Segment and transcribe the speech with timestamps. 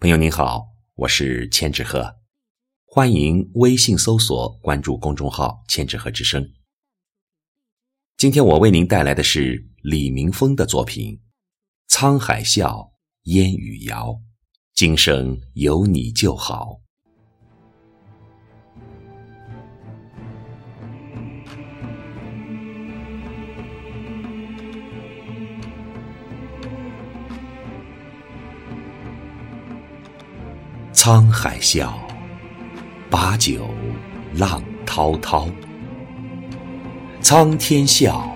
[0.00, 2.16] 朋友您好，我是千纸鹤，
[2.86, 6.42] 欢迎微信搜索关注公众号“千纸鹤之声”。
[8.16, 11.20] 今天我为您带来的是李明峰的作品
[11.94, 12.94] 《沧海笑，
[13.24, 14.18] 烟雨遥，
[14.72, 16.64] 今生有你就好》。
[31.02, 31.98] 沧海笑，
[33.08, 33.70] 把酒
[34.34, 35.48] 浪滔滔。
[37.22, 38.30] 苍天笑，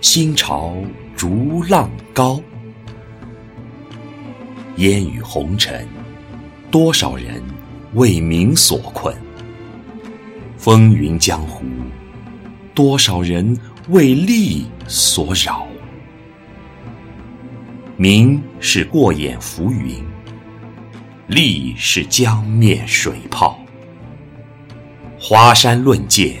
[0.00, 0.74] 心潮
[1.14, 2.40] 逐浪高。
[4.76, 5.86] 烟雨红尘，
[6.70, 7.42] 多少人
[7.92, 9.14] 为名所困；
[10.56, 11.62] 风云江湖，
[12.72, 13.54] 多少人
[13.90, 15.66] 为利所扰。
[17.98, 20.02] 名是过眼浮云。
[21.32, 23.58] 力是江面水泡，
[25.18, 26.36] 华山论剑，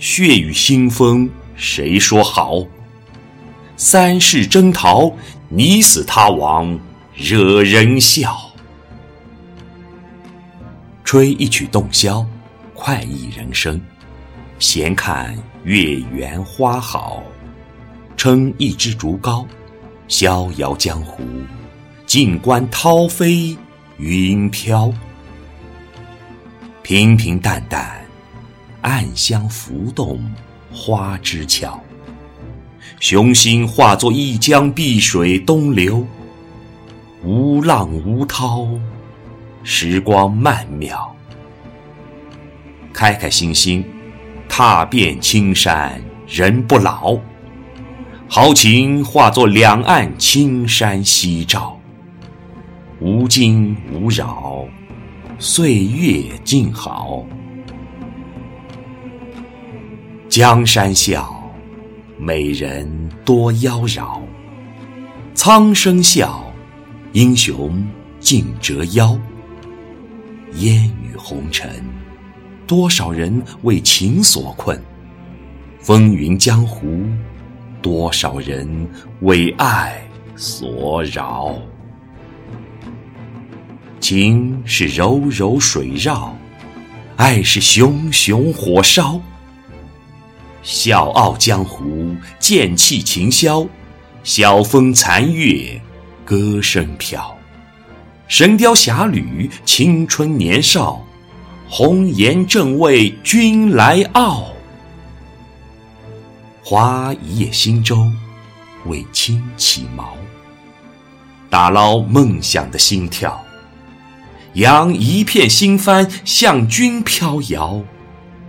[0.00, 2.66] 血雨腥风，谁说好？
[3.76, 5.12] 三世征讨，
[5.48, 6.76] 你死他亡，
[7.14, 8.36] 惹人笑。
[11.04, 12.26] 吹一曲洞箫，
[12.74, 13.78] 快意人生；
[14.58, 17.22] 闲看月圆花好，
[18.16, 19.46] 撑一支竹篙，
[20.08, 21.22] 逍遥江湖，
[22.06, 23.56] 静观涛飞。
[23.98, 24.92] 云飘，
[26.82, 28.04] 平平淡淡，
[28.82, 30.22] 暗香浮动，
[30.70, 31.80] 花枝俏。
[33.00, 36.06] 雄心化作一江碧水东流，
[37.24, 38.68] 无浪无涛，
[39.62, 41.16] 时光曼妙。
[42.92, 43.82] 开开心心，
[44.46, 47.18] 踏遍青山人不老，
[48.28, 51.75] 豪情化作两岸青山夕照。
[52.98, 54.66] 无惊无扰，
[55.38, 57.22] 岁月静好。
[60.30, 61.38] 江山笑，
[62.18, 62.88] 美人
[63.22, 64.18] 多妖娆；
[65.34, 66.42] 苍生笑，
[67.12, 67.86] 英雄
[68.18, 69.18] 尽折腰。
[70.54, 71.68] 烟雨红尘，
[72.66, 74.74] 多少人为情所困；
[75.78, 77.04] 风云江湖，
[77.82, 78.66] 多少人
[79.20, 80.00] 为爱
[80.34, 81.54] 所扰。
[84.08, 86.32] 情是柔柔水绕，
[87.16, 89.20] 爱是熊熊火烧。
[90.62, 93.66] 笑傲江湖，剑气琴箫，
[94.22, 95.80] 晓风残月，
[96.24, 97.36] 歌声飘。
[98.28, 101.04] 神雕侠侣，青春年少，
[101.68, 104.44] 红颜正为君来傲。
[106.62, 108.08] 划一叶轻舟，
[108.84, 110.04] 为卿起锚，
[111.50, 113.42] 打捞梦想的心跳。
[114.56, 117.82] 扬一片心帆向君飘摇，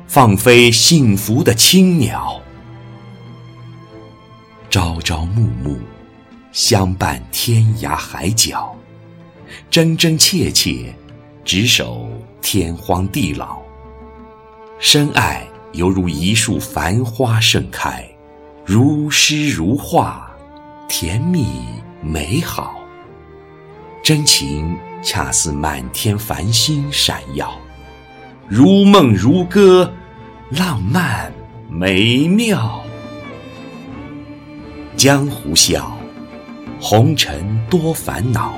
[0.07, 2.41] 放飞幸福的青鸟。
[4.69, 5.77] 朝朝暮暮，
[6.53, 8.73] 相伴天涯海角，
[9.69, 10.95] 真真切切，
[11.43, 12.07] 执手
[12.41, 13.57] 天荒地老。
[14.79, 18.07] 深爱犹如一束繁花盛开，
[18.65, 20.31] 如诗如画，
[20.87, 21.65] 甜蜜
[22.01, 22.75] 美好。
[24.01, 24.73] 真情。
[25.09, 27.57] 恰似满天繁星闪耀，
[28.45, 29.89] 如梦如歌，
[30.49, 31.31] 浪漫
[31.69, 32.83] 美妙。
[34.97, 35.97] 江湖笑，
[36.77, 38.55] 红尘多烦恼。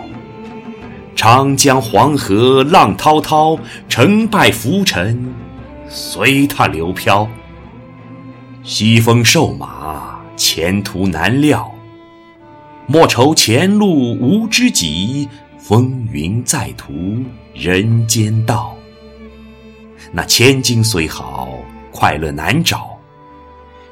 [1.15, 3.55] 长江黄河浪滔滔，
[3.87, 5.31] 成败浮沉，
[5.87, 7.29] 随它流飘。
[8.63, 11.71] 西风瘦马，前途难料。
[12.87, 15.29] 莫愁前路无知己。
[15.59, 17.21] 风云在途，
[17.53, 18.75] 人间道。
[20.11, 21.49] 那千金虽好，
[21.91, 22.97] 快乐难找。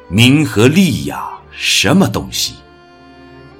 [0.07, 2.55] 名和利呀，什么东西？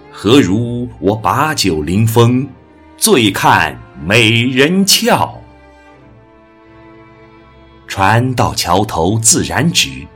[0.10, 2.48] 何如我把酒临风，
[2.96, 5.30] 醉看美人俏。
[7.88, 10.08] 船到桥头自然直，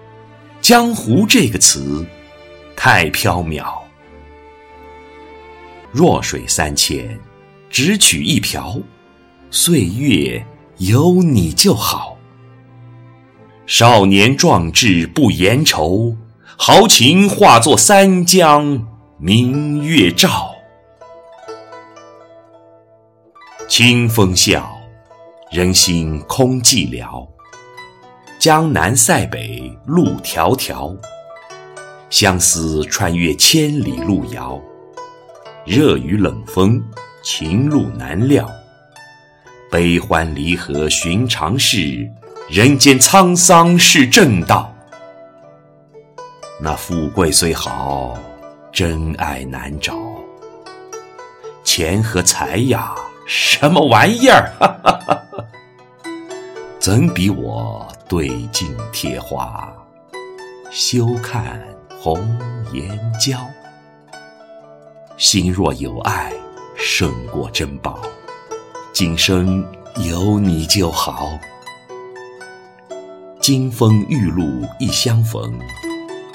[0.61, 2.05] 江湖这个词
[2.75, 3.77] 太缥缈。
[5.91, 7.19] 弱水三千。
[7.71, 8.77] 只取一瓢，
[9.49, 10.45] 岁月
[10.77, 12.17] 有你就好。
[13.65, 16.17] 少年壮志不言愁，
[16.57, 18.85] 豪情化作三江
[19.17, 20.53] 明月照。
[23.69, 24.69] 清风笑，
[25.49, 27.25] 人心空寂寥。
[28.37, 30.93] 江南塞北路迢迢，
[32.09, 34.59] 相思穿越千里路遥。
[35.65, 36.83] 热雨冷风。
[37.21, 38.49] 情路难料，
[39.69, 42.09] 悲欢离合寻常事，
[42.49, 44.73] 人间沧桑是正道。
[46.59, 48.17] 那富贵虽好，
[48.71, 49.95] 真爱难找。
[51.63, 52.95] 钱和财呀，
[53.27, 54.51] 什么玩意儿？
[56.79, 59.71] 怎比我对镜贴花，
[60.71, 61.61] 休看
[61.99, 62.19] 红
[62.73, 63.37] 颜娇？
[65.17, 66.33] 心若有爱，
[66.83, 68.01] 胜过珍宝。
[68.91, 69.63] 今生
[70.09, 71.29] 有你就好。
[73.39, 74.43] 金风玉露
[74.79, 75.53] 一相逢，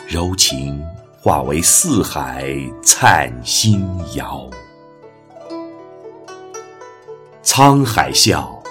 [0.07, 0.81] 柔情
[1.21, 2.47] 化为四海
[2.81, 3.85] 灿星
[4.15, 4.49] 摇。
[7.43, 8.63] 沧海笑，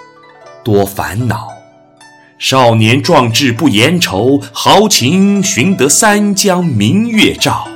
[0.63, 1.49] 多烦恼。
[2.37, 7.67] 少年壮志不言愁，豪情寻得三江明月照。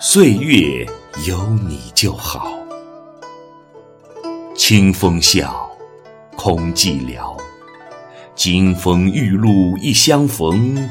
[0.00, 0.86] 岁月
[1.22, 2.52] 有你就好。
[4.56, 5.70] 清风笑，
[6.36, 7.36] 空寂寥。
[8.34, 10.90] 金风玉露一相逢，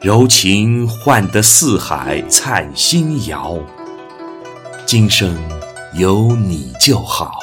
[0.00, 3.58] 柔情换得四海灿星摇。
[4.86, 5.38] 今生
[5.92, 7.38] 有你就好。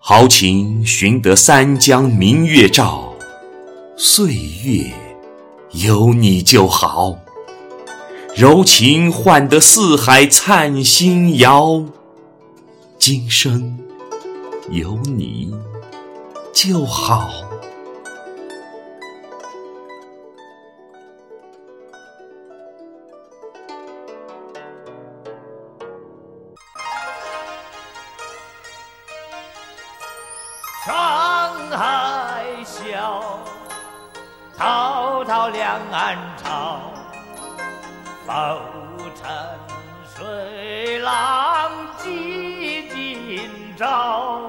[0.00, 3.12] 豪情寻得三江明月照，
[3.94, 4.90] 岁月
[5.72, 7.18] 有你就好。
[8.36, 11.82] 柔情换得四海灿星摇，
[12.96, 13.76] 今生
[14.70, 15.52] 有你
[16.52, 17.28] 就好。
[30.86, 33.40] 沧海笑，
[34.56, 36.80] 滔滔两岸潮。
[38.28, 38.34] 浮
[39.16, 39.26] 沉
[40.14, 44.42] 水浪几今朝。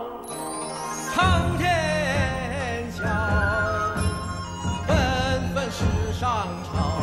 [1.16, 3.06] 苍天笑，
[4.86, 7.00] 纷纷世上潮。